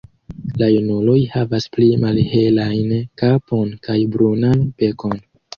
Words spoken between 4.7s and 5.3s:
bekon.